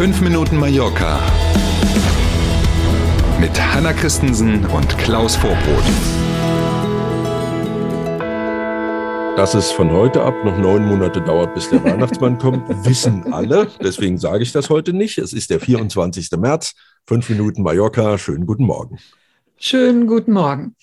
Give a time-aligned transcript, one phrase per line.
[0.00, 1.20] 5 Minuten Mallorca
[3.38, 5.84] mit Hanna Christensen und Klaus Vorbrot.
[9.36, 13.68] Dass es von heute ab noch neun Monate dauert, bis der Weihnachtsmann kommt, wissen alle.
[13.82, 15.18] Deswegen sage ich das heute nicht.
[15.18, 16.30] Es ist der 24.
[16.38, 16.72] März,
[17.06, 18.16] fünf Minuten Mallorca.
[18.16, 18.98] Schönen guten Morgen.
[19.58, 20.76] Schönen guten Morgen.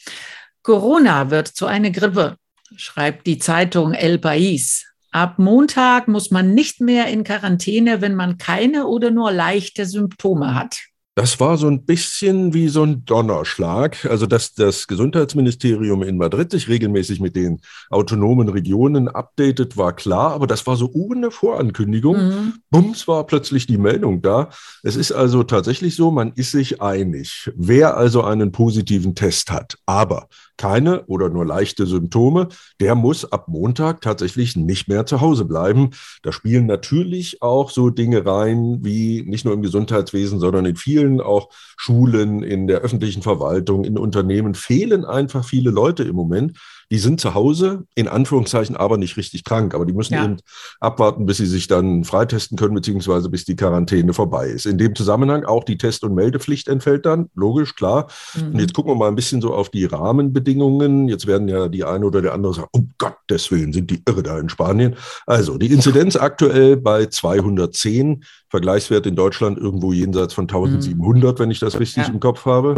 [0.62, 2.38] Corona wird zu einer Grippe,
[2.76, 4.87] schreibt die Zeitung El País.
[5.12, 10.54] Ab Montag muss man nicht mehr in Quarantäne, wenn man keine oder nur leichte Symptome
[10.54, 10.80] hat.
[11.18, 14.06] Das war so ein bisschen wie so ein Donnerschlag.
[14.06, 20.34] Also, dass das Gesundheitsministerium in Madrid sich regelmäßig mit den autonomen Regionen updatet, war klar,
[20.34, 22.18] aber das war so ohne Vorankündigung.
[22.18, 22.54] Mhm.
[22.70, 24.50] Bums war plötzlich die Meldung da.
[24.84, 27.50] Es ist also tatsächlich so, man ist sich einig.
[27.56, 30.28] Wer also einen positiven Test hat, aber
[30.58, 32.50] keine oder nur leichte Symptome,
[32.80, 35.92] der muss ab Montag tatsächlich nicht mehr zu Hause bleiben.
[36.24, 41.07] Da spielen natürlich auch so Dinge rein, wie nicht nur im Gesundheitswesen, sondern in vielen
[41.22, 46.58] auch Schulen, in der öffentlichen Verwaltung, in Unternehmen fehlen einfach viele Leute im Moment
[46.90, 50.24] die sind zu Hause, in Anführungszeichen aber nicht richtig krank, aber die müssen ja.
[50.24, 50.38] eben
[50.80, 54.66] abwarten, bis sie sich dann freitesten können, beziehungsweise bis die Quarantäne vorbei ist.
[54.66, 58.08] In dem Zusammenhang auch die Test- und Meldepflicht entfällt dann, logisch, klar.
[58.36, 58.54] Mhm.
[58.54, 61.10] Und jetzt gucken wir mal ein bisschen so auf die Rahmenbedingungen.
[61.10, 64.24] Jetzt werden ja die eine oder der andere sagen, um Gottes Willen, sind die irre
[64.24, 64.96] da in Spanien.
[65.26, 71.40] Also die Inzidenz aktuell bei 210, Vergleichswert in Deutschland irgendwo jenseits von 1700, mhm.
[71.40, 72.14] wenn ich das richtig ja.
[72.14, 72.76] im Kopf habe.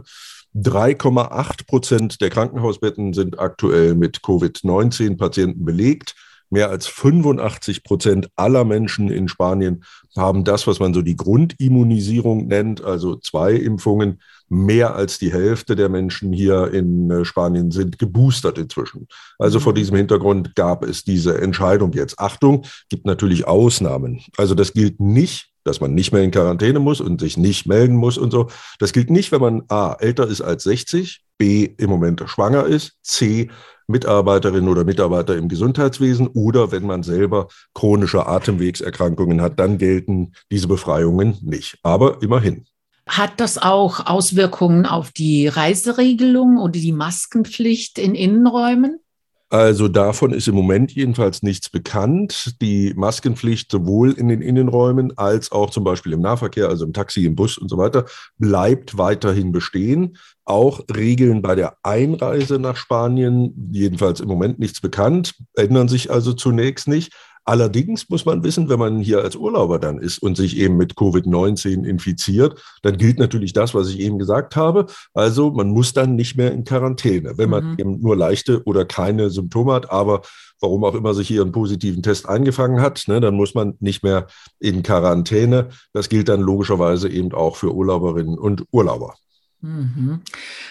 [0.56, 6.16] 3,8 Prozent der Krankenhausbetten sind aktuell mit Covid-19-Patienten belegt.
[6.52, 9.84] Mehr als 85 Prozent aller Menschen in Spanien
[10.18, 14.20] haben das, was man so die Grundimmunisierung nennt, also zwei Impfungen.
[14.52, 19.08] Mehr als die Hälfte der Menschen hier in äh, Spanien sind geboostert inzwischen.
[19.38, 19.76] Also vor mhm.
[19.76, 22.18] diesem Hintergrund gab es diese Entscheidung jetzt.
[22.18, 24.22] Achtung, gibt natürlich Ausnahmen.
[24.38, 27.96] Also das gilt nicht dass man nicht mehr in Quarantäne muss und sich nicht melden
[27.96, 28.50] muss und so.
[28.80, 32.94] Das gilt nicht, wenn man A, älter ist als 60, B, im Moment schwanger ist,
[33.04, 33.50] C,
[33.88, 40.68] Mitarbeiterin oder Mitarbeiter im Gesundheitswesen oder wenn man selber chronische Atemwegserkrankungen hat, dann gelten diese
[40.68, 41.78] Befreiungen nicht.
[41.84, 42.66] Aber immerhin.
[43.08, 49.00] Hat das auch Auswirkungen auf die Reiseregelung oder die Maskenpflicht in Innenräumen?
[49.52, 52.62] Also davon ist im Moment jedenfalls nichts bekannt.
[52.62, 57.26] Die Maskenpflicht sowohl in den Innenräumen als auch zum Beispiel im Nahverkehr, also im Taxi,
[57.26, 58.06] im Bus und so weiter,
[58.38, 60.18] bleibt weiterhin bestehen.
[60.46, 66.34] Auch Regeln bei der Einreise nach Spanien, jedenfalls im Moment nichts bekannt, ändern sich also
[66.34, 67.12] zunächst nicht.
[67.46, 70.94] Allerdings muss man wissen, wenn man hier als Urlauber dann ist und sich eben mit
[70.94, 74.86] Covid-19 infiziert, dann gilt natürlich das, was ich eben gesagt habe.
[75.14, 77.76] Also man muss dann nicht mehr in Quarantäne, wenn man mhm.
[77.78, 80.22] eben nur leichte oder keine Symptome hat, aber
[80.60, 84.04] warum auch immer sich hier einen positiven Test eingefangen hat, ne, dann muss man nicht
[84.04, 84.28] mehr
[84.60, 85.70] in Quarantäne.
[85.94, 89.16] Das gilt dann logischerweise eben auch für Urlauberinnen und Urlauber.
[89.62, 90.22] Mhm.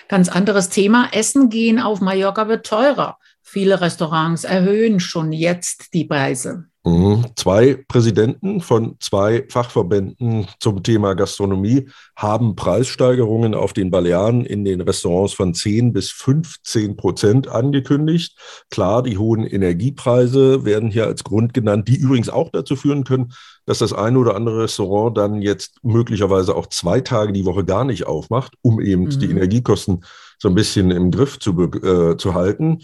[0.09, 1.09] Ganz anderes Thema.
[1.13, 3.19] Essen gehen auf Mallorca wird teurer.
[3.51, 6.67] Viele Restaurants erhöhen schon jetzt die Preise.
[6.85, 7.25] Mhm.
[7.35, 14.83] Zwei Präsidenten von zwei Fachverbänden zum Thema Gastronomie haben Preissteigerungen auf den Balearen in den
[14.83, 18.39] Restaurants von 10 bis 15 Prozent angekündigt.
[18.71, 23.33] Klar, die hohen Energiepreise werden hier als Grund genannt, die übrigens auch dazu führen können,
[23.65, 27.87] dass das eine oder andere Restaurant dann jetzt möglicherweise auch zwei Tage die Woche gar
[27.87, 29.19] nicht aufmacht, um eben mhm.
[29.19, 30.05] die Energiekosten
[30.39, 32.81] so ein bisschen im Griff zu, äh, zu halten.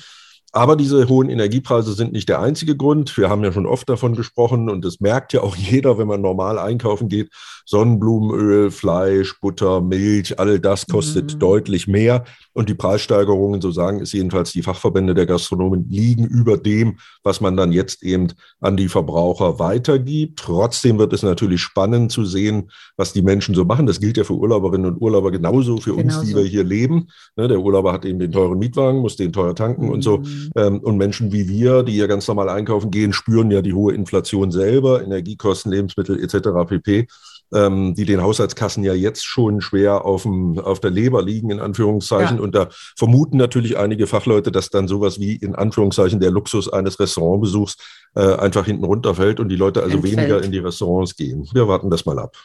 [0.54, 3.19] Aber diese hohen Energiepreise sind nicht der einzige Grund.
[3.19, 6.20] Wir haben ja schon oft davon gesprochen und das merkt ja auch jeder, wenn man
[6.20, 7.31] normal einkaufen geht.
[7.66, 11.38] Sonnenblumenöl, Fleisch, Butter, Milch, all das kostet mhm.
[11.41, 12.25] deutlich mehr.
[12.53, 17.41] Und die Preissteigerungen, so sagen es jedenfalls die Fachverbände der Gastronomen, liegen über dem, was
[17.41, 18.28] man dann jetzt eben
[18.60, 20.38] an die Verbraucher weitergibt.
[20.38, 23.87] Trotzdem wird es natürlich spannend zu sehen, was die Menschen so machen.
[23.87, 26.20] Das gilt ja für Urlauberinnen und Urlauber genauso, für genauso.
[26.20, 27.09] uns, die wir hier leben.
[27.34, 29.93] Ne, der Urlauber hat eben den teuren Mietwagen, muss den teuer tanken mhm.
[29.93, 30.22] und so.
[30.55, 30.78] Mhm.
[30.78, 34.50] Und Menschen wie wir, die ja ganz normal einkaufen gehen, spüren ja die hohe Inflation
[34.50, 36.49] selber, Energiekosten, Lebensmittel etc.
[36.67, 37.06] pp
[37.55, 41.61] ähm, die den Haushaltskassen ja jetzt schon schwer auf, dem, auf der Leber liegen, in
[41.61, 42.38] Anführungszeichen.
[42.38, 42.43] Ja.
[42.43, 46.99] Und da vermuten natürlich einige Fachleute, dass dann sowas wie in Anführungszeichen der Luxus eines
[46.99, 47.76] Restaurantbesuchs
[48.17, 50.17] äh, einfach hinten runterfällt und die Leute also Entfällt.
[50.17, 51.49] weniger in die Restaurants gehen.
[51.52, 52.37] Wir warten das mal ab.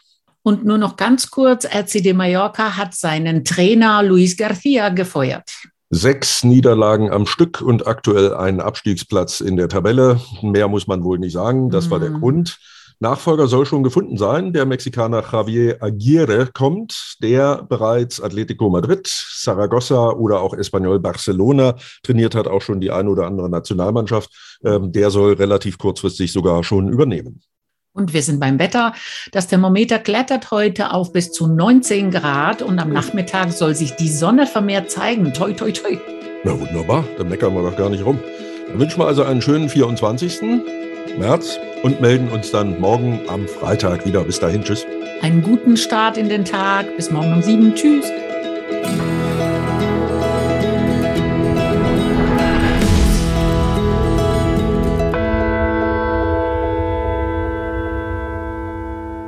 [0.41, 5.51] Und nur noch ganz kurz, RCD Mallorca hat seinen Trainer Luis Garcia gefeuert.
[5.91, 10.21] Sechs Niederlagen am Stück und aktuell einen Abstiegsplatz in der Tabelle.
[10.43, 11.71] Mehr muss man wohl nicht sagen.
[11.71, 12.19] Das war der mhm.
[12.19, 12.59] Grund.
[13.01, 14.51] Nachfolger soll schon gefunden sein.
[14.51, 22.35] Der Mexikaner Javier Aguirre kommt, der bereits Atletico Madrid, Saragossa oder auch Espanyol Barcelona trainiert
[22.35, 24.59] hat, auch schon die eine oder andere Nationalmannschaft.
[24.65, 27.41] Ähm, der soll relativ kurzfristig sogar schon übernehmen.
[27.99, 28.93] Und wir sind beim Wetter.
[29.31, 34.07] Das Thermometer klettert heute auf bis zu 19 Grad und am Nachmittag soll sich die
[34.07, 35.33] Sonne vermehrt zeigen.
[35.33, 35.97] Toi, toi, toi.
[36.45, 38.17] Na wunderbar, dann meckern wir doch gar nicht rum.
[38.69, 40.39] Dann wünschen wir also einen schönen 24.
[41.17, 44.23] März und melden uns dann morgen am Freitag wieder.
[44.23, 44.85] Bis dahin, tschüss.
[45.21, 46.95] Einen guten Start in den Tag.
[46.95, 47.75] Bis morgen um sieben.
[47.75, 48.05] Tschüss.